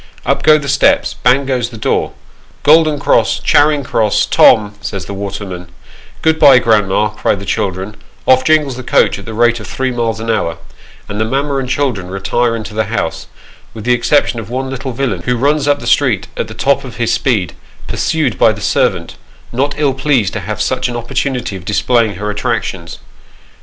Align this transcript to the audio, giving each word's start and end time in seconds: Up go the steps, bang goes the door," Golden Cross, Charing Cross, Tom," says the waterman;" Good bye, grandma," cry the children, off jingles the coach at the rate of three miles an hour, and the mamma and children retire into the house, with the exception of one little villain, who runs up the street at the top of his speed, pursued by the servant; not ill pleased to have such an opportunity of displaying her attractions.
Up 0.25 0.41
go 0.41 0.57
the 0.57 0.67
steps, 0.67 1.13
bang 1.13 1.45
goes 1.45 1.69
the 1.69 1.77
door," 1.77 2.13
Golden 2.63 2.97
Cross, 2.97 3.37
Charing 3.41 3.83
Cross, 3.83 4.25
Tom," 4.25 4.73
says 4.81 5.05
the 5.05 5.13
waterman;" 5.13 5.69
Good 6.23 6.39
bye, 6.39 6.57
grandma," 6.57 7.09
cry 7.09 7.35
the 7.35 7.45
children, 7.45 7.95
off 8.25 8.43
jingles 8.43 8.77
the 8.77 8.81
coach 8.81 9.19
at 9.19 9.25
the 9.25 9.35
rate 9.35 9.59
of 9.59 9.67
three 9.67 9.91
miles 9.91 10.19
an 10.19 10.31
hour, 10.31 10.57
and 11.07 11.21
the 11.21 11.23
mamma 11.23 11.57
and 11.57 11.69
children 11.69 12.07
retire 12.09 12.55
into 12.55 12.73
the 12.73 12.85
house, 12.85 13.27
with 13.75 13.83
the 13.83 13.93
exception 13.93 14.39
of 14.39 14.49
one 14.49 14.71
little 14.71 14.91
villain, 14.91 15.21
who 15.21 15.37
runs 15.37 15.67
up 15.67 15.77
the 15.79 15.85
street 15.85 16.27
at 16.35 16.47
the 16.47 16.55
top 16.55 16.83
of 16.83 16.95
his 16.95 17.13
speed, 17.13 17.53
pursued 17.85 18.39
by 18.39 18.51
the 18.51 18.59
servant; 18.59 19.17
not 19.51 19.75
ill 19.77 19.93
pleased 19.93 20.33
to 20.33 20.39
have 20.39 20.59
such 20.59 20.89
an 20.89 20.95
opportunity 20.97 21.55
of 21.55 21.63
displaying 21.63 22.15
her 22.15 22.31
attractions. 22.31 22.97